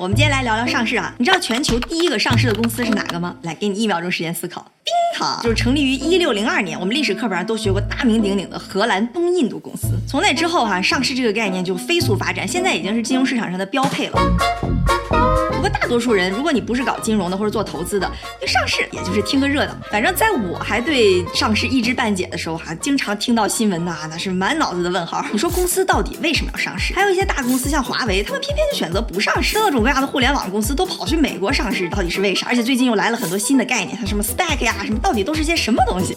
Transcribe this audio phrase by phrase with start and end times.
[0.00, 3.34] 我们今天来聊聊上市啊，你知道全球第一个上市的公司是哪个吗？
[3.42, 4.64] 来，给你一秒钟时间思考。
[4.84, 9.88] 冰糖，就是成立于一六零二年，我们历史课本上都学过大名鼎鼎的荷兰东印度公司。
[10.06, 14.20] 从那之后哈，上市这个概念就飞速发展，现在已经是金融市场上的标配了。
[15.68, 18.10] 大多数人，如果你不是搞金融的或者做投资的，
[18.40, 19.76] 就上市也就是听个热闹。
[19.90, 25.24] 反正在我还对上市一知半解的时候，哈，经常听到新闻呐，那是满脑子的问号。
[25.32, 26.94] 你说公司到底为什么要上市？
[26.94, 29.58] 还有一些大公司像华为，他们偏偏就选择不上市。
[29.58, 32.46] 各种各样的互联网公司都跑去美国上市，到底是为啥？
[32.48, 36.16] 而且最近又来了很多新的概念，像什么 stack 呀，什么到底都是些什么东西？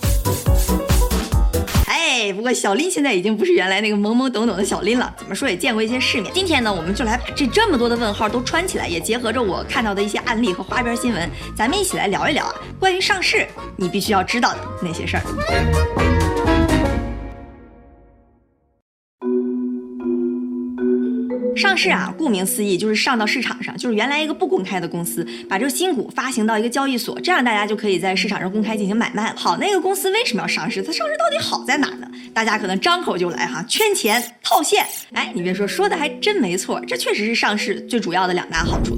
[2.21, 6.31] 哎，不过小林现在已经不是原来那个懵懵懂懂的小林了，怎么说也见过一些世面。
[6.35, 16.30] 今天呢，我们就来把这这么多的问号都串起来，也结合着我看到的一些案例和花边新闻，咱们一起来聊一聊啊，关于上市你必须要知道的那些事儿。
[21.61, 29.35] 上市啊，顾名思义就是上到市场上，就是原来一个不公开的公司，把这个新股发行到一个交易所，这样大家就可以在市场上公开进行买卖了。
[29.37, 30.81] 好，那个公司为什么要上市？
[30.81, 32.07] 它上市到底好在哪呢？
[32.33, 34.83] 大家可能张口就来哈，圈钱套现。
[35.13, 38.97] 哎，你别说，说的还真没错，这确实是上市最主要的两大好处。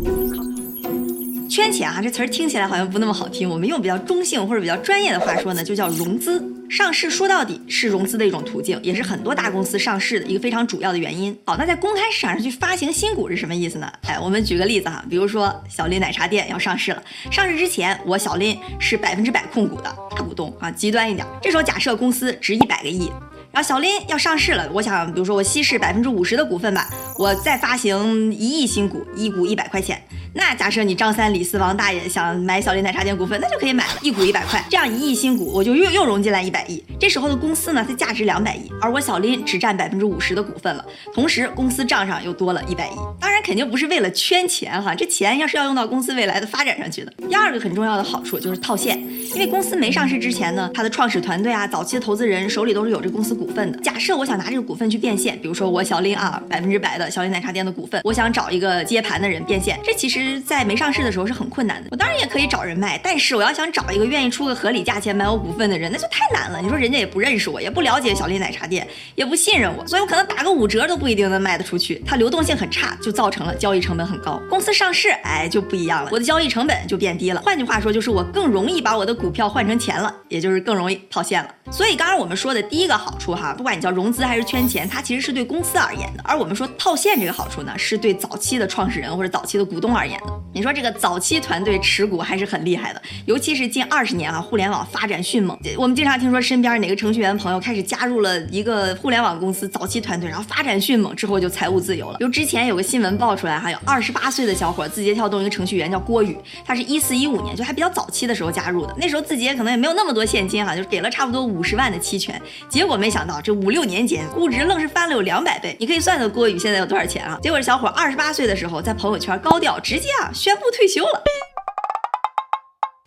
[1.50, 6.42] 圈钱啊，这词儿听起来好像不那么好听，我们用比较中性或者比较专业的话说呢，就叫融资。
[6.74, 11.38] 上市说到底是融资的一种途径，也是很多大公司上市的一个非常主要的原因。
[11.46, 13.88] 好，那在公开市场上去发行新股是什么意思呢？
[14.08, 23.08] 哎，我们举个例子哈，比如说小林奶茶店要上市了，上市之前我小林是百分之百控股的大股东啊，极端一点，这时候假设公司值一百个亿。
[23.52, 30.04] 然后小林要上市了，我想，比如说我稀释百分之五十的股份吧，我再发行一亿新股，一股一百块钱。
[30.36, 36.84] 那假设你张三李四王大爷想买小林奶茶店股份，那就可以买了，一股一百块，这样一亿新股我就又又融进来一百亿。
[37.00, 42.94] 这时候的公司呢，它价值两百亿，而我小林只占百分之五十的股份了，同时公司账上又多了一百亿。
[43.20, 47.14] 当然肯定不是为了圈钱哈，这钱要是要用到公司未来的发展上去的。
[47.30, 48.98] 第二个很重要的好处就是套现，
[49.34, 53.78] 因为公司没上市之前呢，它的创始团队啊，早期的投资人手里都是有这公司股份的。
[53.82, 61.90] 假设我想拿这个股份去变现，比如说我小林啊，百分之百的小林奶茶店的股份，我想找一个接盘的人变现，这其实在没上市的时候是很困难的。
[61.92, 66.60] 我当然也可以找人卖，但是我要想找一个愿意出个合理价钱买我股份的人，那就太难了。
[66.62, 72.04] 你说人家也不认识我，也不了解小丽奶茶店，也不信任我，所以我可能打个五折都不一定能卖得出去。
[72.06, 74.42] 它流动性很差，就造成了交易成本很高。
[74.50, 77.42] 公司上市，哎，就不一样了，我的交易成本就变低了。
[77.42, 81.50] 换句话说，就是我更容易把我的股票换成钱了，也就是更容易套现了。
[81.72, 90.13] 所以刚刚我们说的第一个好处哈，不管你叫融资还是圈钱，它其实是对公司而言的；而我们说套现这个好处呢，是对早期的创始人或者早期的股东而言
[90.54, 102.20] 你说这个早期团队持股还是很厉害的，尤其是近二十年啊，互联网发展迅猛，我们经常听说身边哪个程序员朋友开始加入了一个互联网公司早期团队，然后发展迅猛之后就财务自由了。
[102.20, 112.40] 比如之前有个新闻爆出来，哈，有二十八岁的小伙，字节跳动一个程序员叫郭宇，他是一四一五年就还比较早期的时候加入的，那时候字节可能也没有那么多现金哈，就给了差不多五十万的期权。
[112.70, 117.40] 结果没想到这五六年间估值愣是翻了有两百倍，你可以算算郭宇现在有多少钱啊？
[117.42, 121.24] 结果这小伙二十八岁的时候在朋友圈高调直啊宣布退休了。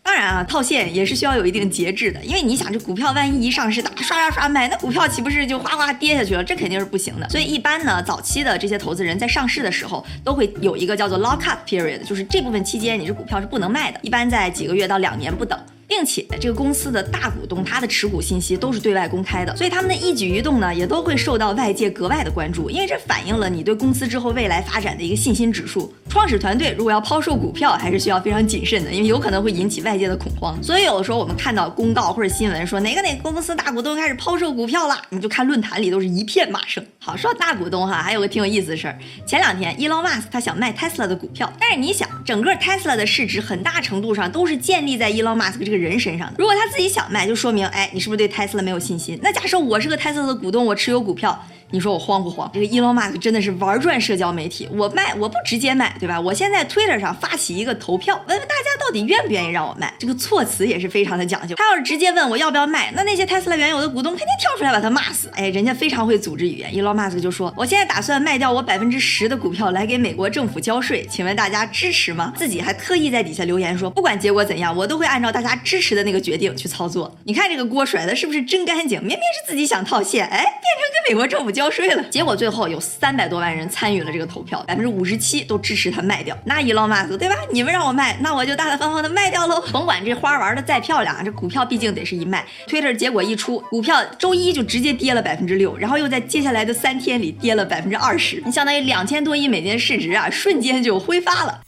[0.03, 6.43] 当然啊，套现也是需要有一定节制的，因为你想这股票万一一上市，大刷刷刷卖，那股票岂不是就哗哗跌下去了？
[6.43, 7.29] 这肯定是不行的。
[7.29, 15.59] 所以一般呢，早期的这些投资人在上市的时候都会有一个叫做 lock up period，就是这部分期间你这股票是不能卖的，一般在几个月到两年不等。
[15.87, 25.93] 并且这个公司的大股东他的持股信息都是对外公开的，所以他们的一举一动呢也都会受到外界格外的关注，因为这反映了你对公司之后未来发展的一个信心指数。
[26.09, 30.61] 创始团队如果要抛售股票，还是需要非常谨慎的，因为有可能会引起外界的恐慌。
[30.61, 36.83] 所以有的时候我们看到公告或者新闻说哪个哪个公司大股东开始抛售股票了，你就看论坛里都是一片骂声。
[36.99, 46.35] 好，说到大股东哈，还有个挺有意思的事儿，前两天 Elon Musk 他想卖 Tesla 的股票，但是你想，整个 Tesla 的市值很大程度上都是建立在 Elon Musk 这个人身上的。
[46.39, 49.19] 如果他自己想卖，就说明，哎，你是不是对泰斯勒没有信心？
[49.21, 51.45] 那假设我是个泰斯勒的股东，我持有股票。
[51.69, 52.49] 你说我慌不慌？
[52.53, 56.19] 这个 Elon Musk 真的是玩转社交媒体，我卖我不直接卖，对吧？
[56.19, 59.93] 我先在 Twitter 上发起一个投票，问问大家到底愿不愿意让我卖。
[59.99, 61.55] 这个措辞也是非常的讲究。
[61.55, 65.29] 他要是直接问我要不要卖，那那些 Tesla 原有的股东肯定跳出来把他骂死。
[65.35, 66.71] 哎，人家非常会组织语言。
[66.71, 72.33] Elon Musk 就说，我现在打算卖掉我百分之十的股票来给美国政府交税，请问大家支持吗？
[72.37, 77.13] 自己还特意在底下留言说，不管结果怎样，我都会按照大家支持的那个决定去操作。
[77.25, 78.99] 你看这个锅甩的是不是真干净？
[78.99, 80.53] 明明是自己想套现，哎，变成
[80.93, 82.03] 跟美国政府交税了。
[82.03, 82.37] 结果。
[82.37, 86.37] 最后有三百多万人参与了这个投票，百分之五十七都支持他卖掉。
[86.45, 87.35] 那伊朗马斯对吧？
[87.51, 89.59] 你们让我卖，那我就大大方方的卖掉喽。
[89.73, 92.45] 甭管这花玩的再漂亮，这股票毕竟得是一卖。
[92.67, 98.39] Twitter 结果一出，股票周一就直接跌了百分之六，然后又在接下来的三天里跌了百分之二十。
[98.45, 101.61] 你相当于两千多亿美金市值啊，瞬间就挥发了。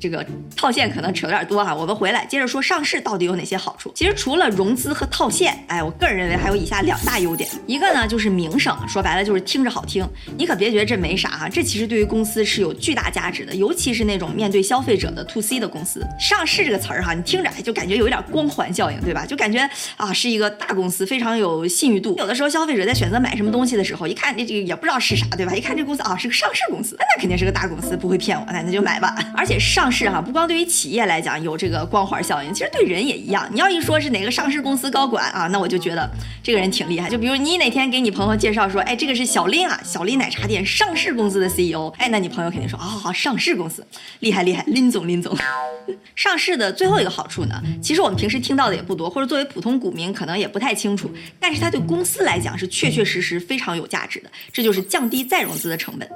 [0.00, 0.24] 这个
[0.56, 3.92] 套现可能扯有点多哈，我们回来接着说上市到底有哪些好处。
[3.94, 7.48] 其实除了融资和套现，哎，我个人认为还有以下两大优点。
[7.66, 10.08] 一个呢就是名声，说白了就是听着好听。
[10.38, 16.02] 你可别觉得这没啥哈，这其实对于公司是有巨大价值的，尤其是那种面对消费者的 to C 的公司。
[16.18, 19.26] 上市这个词儿哈，你听着就感觉有一点光环效应，对吧？
[19.26, 22.14] 就感觉啊是一个大公司，非常有信誉度。
[22.16, 25.54] 有的时候消费者在选择买什么东西的时候，一看这这个也不知道是啥，对吧？
[25.54, 29.14] 一看这公司啊是个上市公司，那肯定是个大公司，不会骗我，那那就买吧。
[29.36, 33.48] 而且上是哈，不光对于企业来讲有这个光环效应，其实对人也一样。
[33.52, 36.08] 你要一说是哪个上市公司高管啊，那我就觉得
[36.42, 37.10] 这个人挺厉害。
[37.10, 43.84] 就比如你哪天给你朋友介绍说，哎，这个是小林啊，小林奶茶店上市公司的 CEO，哎，那你朋友肯定说，啊，好，上市公司
[44.20, 45.36] 厉害厉害，林总林总。
[46.14, 51.10] 上市的最后一个好处呢，其实我们平时听到的也不多，或者作为普通股民可能也不太清楚，
[51.40, 56.08] 但是它对公司来讲是确确实实非常有价值的，这就是降低再融资的成本。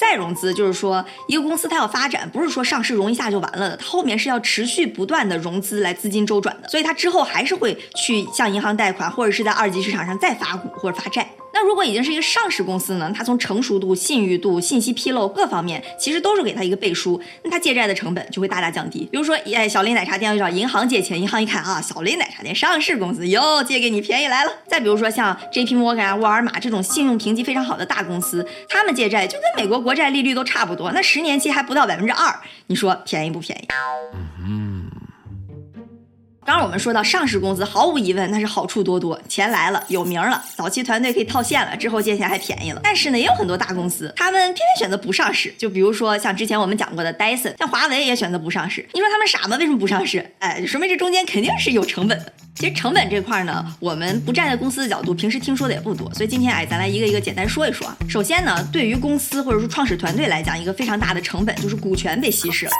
[0.00, 11.28] 再融资就是说，一个公司它要发展，不是说上市融一下就完了的，它后面是要持续不断的融资来资金周转的，所以它之后还是会去向银行贷款，或者是在二级市场上再发股或者发债。
[11.60, 13.12] 那如果已经是一个上市公司呢？
[13.14, 19.06] 它从成熟度、信誉度、信息披露各方面，其实都是给它一个背书，那它借债的成本就会大大降低。
[19.12, 24.52] 比如说，哎，小林奶茶店要找银行借钱，银行一看啊，小林奶茶店上市公司，哟，借给你便宜来了。
[24.66, 32.34] 再比如说像 jpmok 啊、沃尔玛这种信用评级非常好的大公司，他们借债就跟美国国债利率都差不多，那十年期还不到百分之二，
[32.68, 33.68] 你说便宜不便宜？
[36.50, 42.80] 刚刚我们说到上市公司，毫无疑问那是好处多多，钱来了，有名了，早期团队可以套现了，之后借钱还便宜了。
[42.82, 45.54] 但是呢，也有很多大公司，他们偏偏选择不上市。
[45.56, 48.84] 就比如说像之前我们讲过的戴森，像华为也选择不上市。
[48.92, 49.56] 你说他们傻吗？
[49.58, 50.28] 为什么不上市？
[50.40, 52.32] 哎，说明这中间肯定是有成本的。
[52.56, 56.12] 其实成本这块呢，我们不站在公司的角度，平时听说的也不多。
[56.14, 57.86] 所以今天哎，咱来一个一个简单说一说。
[58.08, 62.72] 首先呢，对于公司或者说创始团队来讲，一个非常大的成本就是股权被稀释了。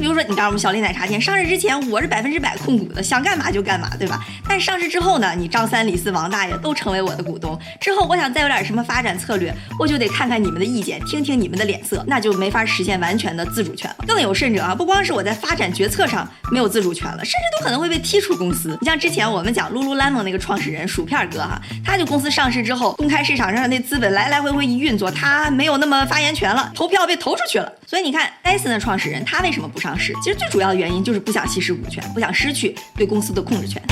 [0.00, 4.24] 比如说，你刚我们小丽奶茶店上市之前，我是百分之百控股的，想干嘛就干嘛，对吧？
[4.48, 14.04] 但上市之后呢，你张三李四王大爷都成为我的股东，之后我想再有点什么发展策略，我就得看看你们的意见，听听你们的脸色，那就没法实现完全的自主权了。
[14.06, 18.78] 更有甚者啊，不光是我在发展决策上没有自主权了，甚至都可能会被踢出公司。
[18.80, 27.70] 你像之前我们讲 Lululemon 那个创始人薯片哥哈，他就公司上市之后，公开市场上的那资本来来回回一运作，他没有那么发言权了，投票被投出去了。
[27.90, 29.98] 所以你看戴森的创始人他为什么不上？
[29.98, 33.82] 市其实最主要的原因就是不想稀释股权，不想失去对公司的控制权。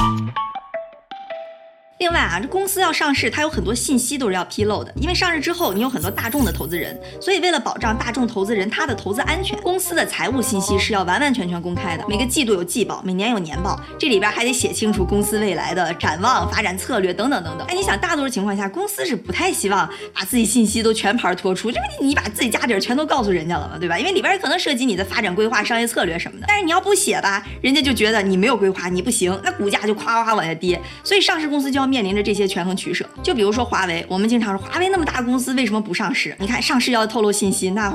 [1.99, 4.95] 另外啊，这公司要上市，它有很多信息都是要披露的。
[5.01, 12.05] 因为上市之后，你有很多大众的投资人，所以为了保障大众投资人他的投资安全，公司的财务信息是要完完全全公开的。
[12.09, 17.67] 每个季度有季报，每年有年报，这里边还得写清楚公司未来的展望、发展策略等等等等。
[17.67, 23.99] 哎，你想，大多数情况下，公司是不太希望把自己信息都全盘托出，因为你把自己家底儿全都告诉人家了嘛，对吧？
[23.99, 26.47] 因为里边可能涉及你的发展规划、商业策略什么的。
[26.47, 30.81] 但是你要不写吧，人家就觉得你没有规划，你不行，那股价就夸夸夸往下跌。
[31.03, 33.09] 所以上市公司就要面临着这些权衡取舍。
[33.23, 36.37] 就比如说华为，我们经常说华为那么大公司为什么不上市？
[36.39, 37.93] 你看上市要透露信息，那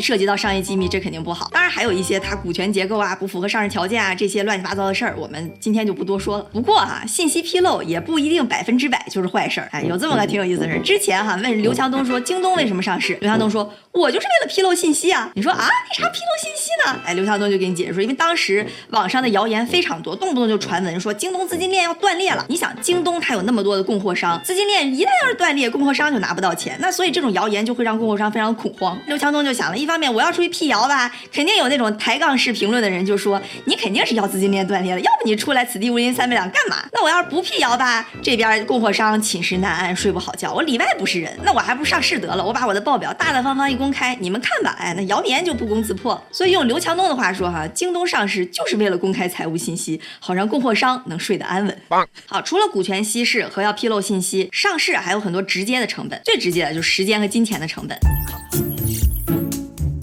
[0.00, 1.48] 涉及到商业机密，这肯定不好。
[1.52, 6.44] 当然还有一些它股权结构啊不符合上市条件啊这些乱七八糟的事儿，我们今天就不多说了。
[6.52, 9.68] 不过哈，信息披露也不一定百分之百就是坏事儿。
[9.72, 10.80] 哎，有这么个挺有意思的事儿。
[10.80, 15.30] 之前哈问刘强东说京东为什么上市，刘强东说我就是为了披露信息啊。
[15.34, 17.00] 你说啊，为啥披露信息呢？
[17.04, 22.44] 哎，刘强东就给你解释说，因为当时网上的谣言非常多，动不动就传闻说京东资金链要断裂了。
[22.48, 24.40] 你想京东它有那么多的供货商。
[24.42, 28.98] 资金链一旦要是断裂，供货商就拿不到钱，那所以这种谣言就会让供货商非常恐慌。
[29.06, 36.76] 刘强东就想了一方面，我要出去辟谣吧，肯定有那种抬杠式评论的人就说你肯定是要资金链断裂了，要不你出来此地无银三百两干嘛？
[36.92, 46.22] 那我要是不辟谣吧，这边供货商寝食难安，睡不好觉，我里外不是人，那我还不如上市得了，我把我的报表大大方方一公开，你们看吧，哎，那谣言就不攻自破。
[46.30, 51.82] 所以用刘强东的话说哈，京东上市就是为了公开财务信息，好让供货商能睡得安稳。
[52.26, 54.48] 好，除了股权稀和要披露信息。
[54.52, 57.98] 上市还有很多直接的成本，最直接的就是时间和金钱的成本。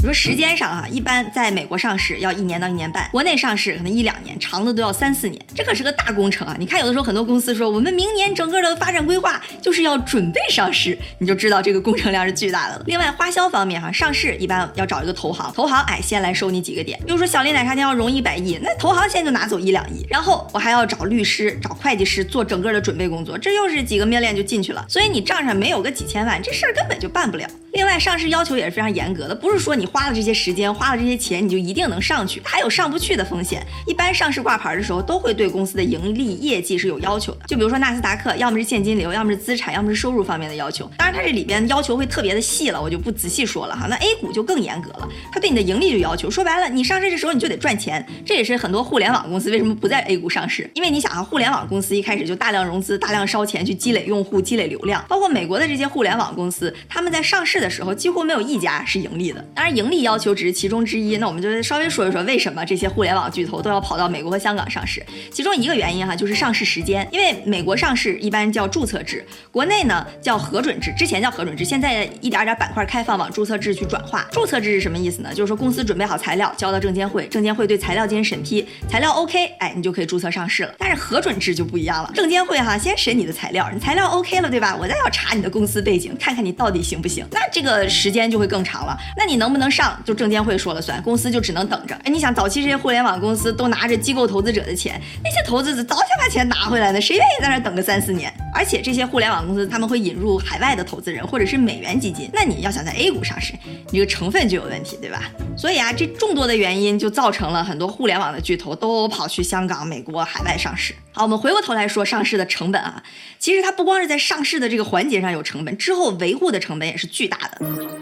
[0.01, 6.55] 你说时间上啊，一般在美国上市要一年到一年半，国内上市可能一两年，长的都要三四年，这可是个大工程啊！
[6.57, 12.83] 你看有的时候很多公司说我们明年整个的发展规划就是要准备上市，你就知道这个工程量是巨大的了。
[12.87, 27.47] 另外花销方面哈，上市一般要找一个投行，投行哎先来收你几个点，比如说小林奶茶店要融一百亿，那投行先就拿走一两亿，然后我还要找律师、找会计师做整个的准备工作，这又是几个面链就进去了，所以你账上没有个几千万，这事儿根本就办不了。
[27.73, 29.90] 另外上市要求也是非常严格的，不是说你。
[29.91, 33.65] 花了这些时间，花了这些钱，你就一定能上去，还有上不去的风险。
[33.85, 37.39] 一般上市挂牌的时候，都会对公司的盈利业绩是有要求的。
[37.47, 40.89] 就比如说纳斯达克，要么是现金流，要么是资产，要么是收入方面的要求。
[40.97, 43.87] 当然，它这里边要求会特别的细了，我就不仔细说了哈。
[43.87, 46.31] 那 A 股就更严格了，它对你的盈利就要求。
[46.31, 48.05] 说白了，你上市的时候你就得赚钱。
[48.25, 59.45] 这也是很多互联网公司为什么不在 A 股上市，因为你想啊，互联网公司一开始就大量融资、大量烧钱去积累用户、积累流量，包括美国的这些互联网公司，他们在上市的时候几乎没有一家是盈利的。
[59.53, 61.17] 当然，盈利要求只是其中之一。
[61.17, 65.03] 那我们就稍微说一说为什么这些互联网巨头都要跑到美国和香港上市。
[65.31, 74.27] 其中一个原因哈，就是上市时间，因为美国上市一般叫注册制，国内呢叫核准制，之前叫核准制，现在一点点板块开放往注册制去转化。
[74.31, 75.33] 注册制是什么意思呢？
[75.33, 80.73] 就是说公司准备好材料交到证监会，证监会对材料进行审批，材料 OK，哎，你就可以注册上市了。
[80.77, 84.77] 但是核准制就不一样了，证监会哈先审你的材料，你材料 OK 了对吧？
[84.79, 87.25] 我再要查你的公司背景，看看你到底行不行。
[87.31, 88.97] 那这个时间就会更长了。
[89.17, 91.95] 那你能不能上，就证监会说了算，公司就只能等着。
[92.03, 98.31] 哎，你想早期这些互联网公司都拿着机构投资者的钱，那些投资者早想把钱拿回来呢，谁愿意在那等个三四年？
[98.53, 103.53] 而且这些互联网公司他们会引入海外的投资人或者是美元基金，那你要想在 A 股上市，
[103.89, 105.23] 你这个成分就有问题，对吧？
[105.57, 110.93] 所以啊，这众多的原因就造成了很多互联网的巨头都跑去香港、美国、海外上市。
[111.13, 113.01] 好，我们回过头来说上市的成本啊，
[113.39, 118.00] 其实它不光是在上市的这个环节上有成本，之后维护的成本也是巨大的。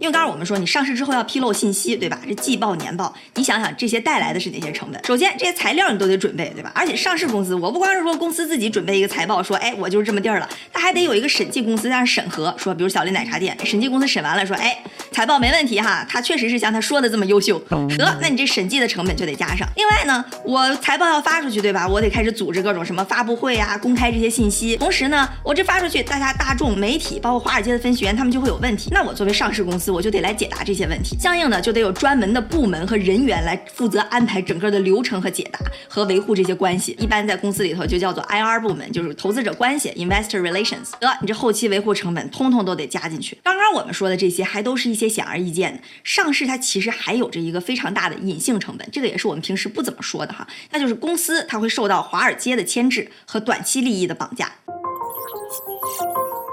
[0.00, 2.20] 因为刚刚我们说，你上市之后要披露信息，对吧？
[2.26, 5.04] 这季报、年报，你想想这些带来的是哪些成本？
[5.04, 6.70] 首先，这些材料你都得准备，对吧？
[6.74, 14.78] 而且上市公司，我不光是说公司自己准备一个财报，说，哎，我就是这么地儿了，他还得有一个审计公司在那审核，说，比如小林奶茶店，审计公司审完了，说，哎，
[15.10, 19.68] 财报没问题哈，他确实是像他说的这么优秀，得，那你这审计的成本就得加上。
[19.76, 21.88] 另外呢，我财报要发出去，对吧？
[21.88, 24.76] 我得开始组织各种什么发布会啊，公开这些信息。
[24.76, 28.90] 同时呢，我这发出去，大家大众媒体，包括华尔街的分析员，他们就会有问题。
[28.92, 30.62] 那我作为上市公司，我就得来解答。
[30.64, 36.94] 这些问题，相应的就得有专门的部门和人员来负责安排整个的流程和解答和维护这些关系。
[36.98, 40.90] 一般在公司里头就叫做 IR 部门，就是投资者关系 （Investor Relations）。
[41.00, 43.38] 得，你这后期维护成本通通都得加进去。
[43.42, 54.52] 刚刚我们说的这些还都是一些显而易见的，上市它其实还有着一个非常大的隐性成本，这个也是我们平时不怎么说的哈，那就是公司它会受到华尔街的牵制和短期利益的绑架。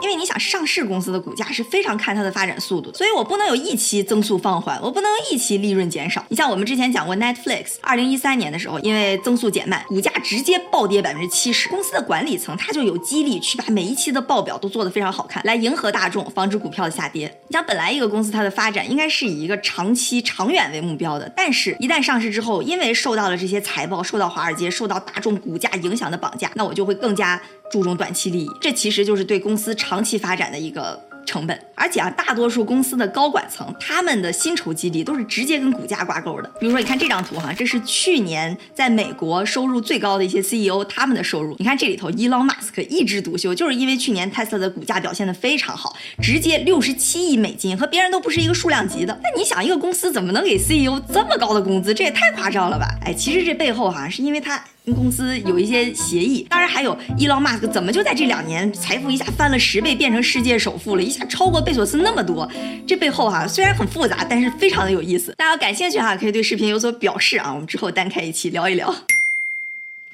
[0.01, 6.23] 因为你想上市公司的股价是非常看它的发展速度，所以我不能有一期增速放缓，我不能有一期利润减少。
[6.29, 11.69] 你像我们之前讲过 Netflix，二零一三年的时候，因为增速减慢，股价直接暴跌百分之七十。
[11.69, 17.25] 公司的管理层他就有激励去把每一期的报表都做得非常好看，来迎合大众，防止股票的下跌。
[17.47, 27.41] 你像本来一个公司它的发展应该是以一个长期长远为目标的，但是一旦上市之后，因为受到了这些财报，受到华尔街、受到大众股价影响的绑架，那我就会更加。
[27.71, 31.59] 注重短期利益，这其实就是对公司长期发展的一个成本。
[31.73, 36.49] 而且啊，大多数公司的高管层，他们的薪酬激励都是直接跟股价挂钩的。
[36.59, 41.55] 比如说，你看这张图哈，这是去年在美国收入最高的一些 CEO 他们的收入。
[41.59, 49.19] 你看这里头，伊隆马斯克一枝独秀，就是因为去年 Tesla 的股价表现的非常好，直接六十七亿美金，和别人都不是一个数量级的。
[49.21, 51.93] 那你想，一个公司怎么能给 CEO 这么高的工资？
[51.93, 52.87] 这也太夸张了吧？
[53.03, 54.63] 哎，其实这背后哈，是因为他。
[54.85, 62.47] 跟公司有一些协议，当然还有伊隆马斯克怎么就在这两年财富一下翻了十倍，变成世界首富了，一下超过贝索斯那么多。
[62.85, 65.33] 这背后哈虽然很复杂，但是非常的有意思。
[65.37, 68.93] 大家感兴趣哈，可以对视频有所表示啊，我们之后单开一期聊一聊。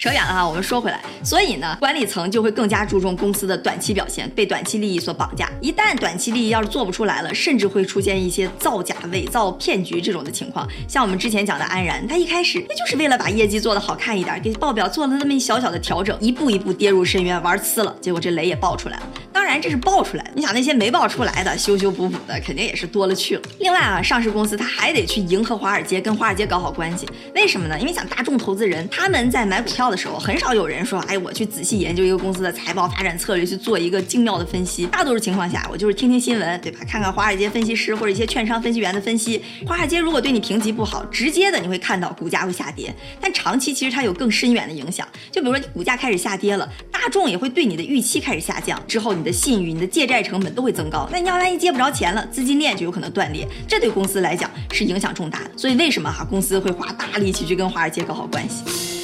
[0.01, 5.47] 扯远了哈，我们说回来，所以呢，管理层就会更加注重公司的短期表现，被短期利益所绑架。
[5.61, 10.67] 一旦短期利益要是做不出来了，甚至会出现一些造假、伪造、骗局这种的情况。
[10.87, 19.03] 像我们之前讲的安然，他一开始那就是为了把业绩做得好看一点，给报表做了那么一小小的调整，一步一步跌入深渊，玩呲了，结果这雷也爆出来了。
[19.51, 23.41] 当然这是爆出来的，你想那些没爆出来的，修修补补的，肯定也是多了去了。
[23.59, 27.05] 另外啊，上市公司他还得去迎合华尔街，跟华尔街搞好关系。
[27.35, 27.77] 为什么呢？
[27.77, 29.91] 因为想大众投资人他们在买股票。
[29.91, 34.85] 的时候，很少有人说，哎，我去仔细研究一个公司的财报、发展策略，去做一个精妙的分析。
[34.85, 36.79] 大多数情况下，我就是听听新闻，对吧？
[36.87, 39.43] 看看华尔街分析师或者一些券商分析员的分析。
[39.67, 42.95] 华尔街如果对你评级不好，直接的你会看到股价会下跌。
[43.19, 45.05] 但长期其实它有更深远的影响。
[45.29, 51.09] 就比如说你，股价开始下跌了，大众也会对你的预期开始下降，之后你的信誉、你的借债成本都会增高。
[51.11, 55.49] 那你要万一借不着钱了，资金链就有可能断裂，这对公司来讲是影响重大的。
[55.57, 59.00] 所以为什么哈公司会花大力气去跟华尔街搞好关系？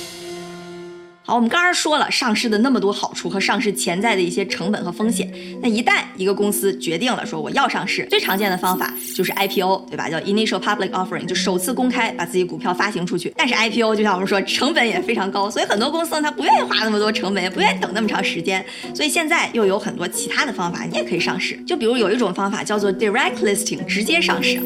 [1.27, 5.29] 好，我们刚刚说了上市的那么多好处和上市潜在的一些成本和风险。
[5.61, 10.09] 那一旦一个公司决定了说我要上市，最常见的方法就是 IPO，对吧？
[10.09, 13.33] 叫 Initial Public Offering，就首次公开把自己股票发行出去。
[13.35, 18.65] 但是 IPO 就像我们说，成本也非常高，所以很多公司呢，它不愿意花那么多成本，也不愿意等那么长时间。
[18.95, 21.57] 所以现在又有很多其他的方法，你也可以上市。
[21.67, 24.61] 就比如有一种方法叫做 Direct Listing，直接上市。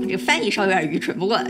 [0.00, 1.40] 这个翻译稍微有点愚蠢，不过。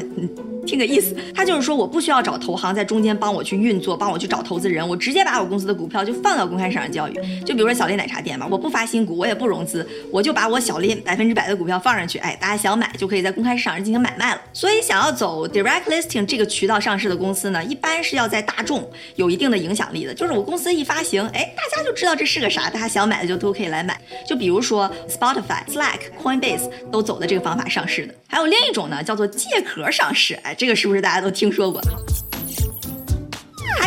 [0.67, 7.15] 听个意思，他就是说我不需要找投行在中间帮我去运作，帮我去找投资人，我直接把我公司的股票就放到公开市场上交易。
[7.45, 14.41] 就比如说小林奶茶店吧，我不发新股，我也不融资，我就把我小林百分之百的股票放上去，哎，大家想买就可以在公开市场上进行买卖了。
[14.53, 24.01] 所以想要走 direct listing 这个渠道上市的公司呢，一般是要在大众有一定的影响力的，就是我公司一发行，哎，大家就知道这是个啥，大家想买的就都可以来买。
[24.27, 28.15] 就比如说 Spotify、Slack、Coinbase 都走的这个方法上市的。
[28.29, 30.52] 还有另一种呢，叫做借壳上市，哎。
[30.57, 31.81] 这个是不是大家都听说过？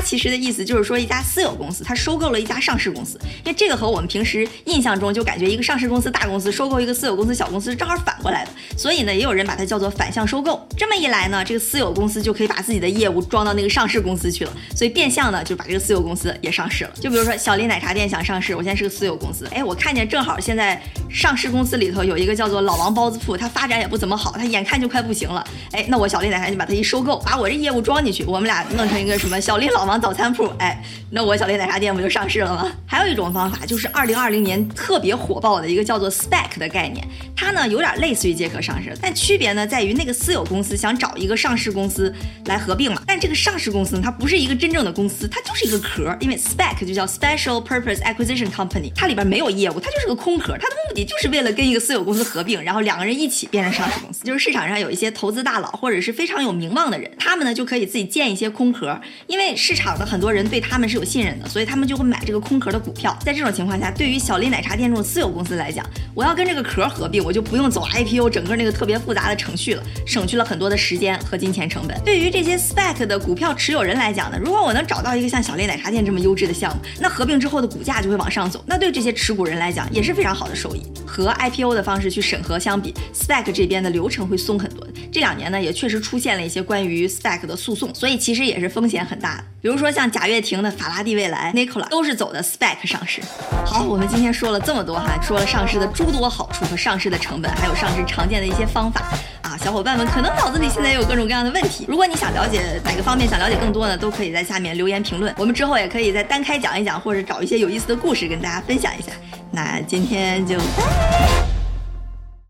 [0.05, 10.65] 其实的意思就是说，一家私有公司它收购了一家上市公司，因为这个和我们平时印象中就感觉一个上市公司大公司收购一个私有公司小公司正好反过来的，所以呢，也有人把它叫做反向收购。
[10.77, 16.91] 这么一来呢，这个私有公司就可以把自己的业务装到那个上市公司去了，所以变相呢就把这个私有公司也上市了。
[17.01, 32.71] 就比如说小林奶茶店想上市，我现在是个私有公司，哎，我看见正好现在上市公司里头有一个叫做老王包子铺，它发展也不怎么好，它眼看就快不行了，哎，那我小林奶茶就把它一收购，把我这业务装进去，我们俩弄成一个什么小林老王 早餐铺，哎，那我小林奶茶店不就上市了吗？
[32.85, 42.13] 还有一种方法就是二零二零年特别火爆的一个叫做 SPAC 的概念，它呢有点类似于借壳上市，但区别呢在于那个私有公司想找一个上市公司
[42.45, 54.23] 来合并嘛，但这个上市公司呢它不是一个真正的公司，它就是一个壳，因为 SPAC 就叫 Special Purpose Acquisition Company，它里边没有业务，它就是个空壳，它的目的就是为了跟一个私有公司合并，然后两个人一起变成上市公司。
[54.23, 63.15] 就是市场上有一些投资大佬或者是非常有名望的人，他们呢就可以自己建一些空壳，因为市场场的很多人对他们是有信任的，所以他们就会买这个空壳的股票。
[63.23, 71.95] 在这种情况下，对于小林奶茶店这种私有公司来讲，我要跟这个壳合并，我就不用走 IPO 整个那个特别复杂的程序了，省去了很多的时间和金钱成本。
[72.03, 80.81] 对于这些 SPAC 的股票持有人来讲呢，如果我能找到一个像小林奶茶店这么优质的项目，那合并之后的股价就会往上走，那对这些持股人来讲也是非常好的收益。
[81.05, 84.85] 和 IPO 的方式去审核相比，SPAC 这边的流程会松很多。
[85.15, 89.43] 这两年呢，也确实出现了一些关于 SPAC 的诉讼，所以其实也是风险很大的。
[89.61, 93.21] 比如说像贾跃亭的法拉第未来 Nikola 都是走的 SPAC 上市。
[93.65, 99.09] 好，我们今天说了这么多哈，说了上市的诸多好处和上市的成本，还有上市常见的一些方法
[99.41, 101.85] 啊，小伙伴们可能脑子里现在也有各种各样的问题。
[101.87, 105.33] 如果你想了解哪个方面，想了解更多呢，都可以在下面留言评论。
[105.37, 109.13] 我们之后也可以再单开讲一讲，或者找一些有意思的故事跟大家分享一下。
[109.49, 110.57] 那今天就。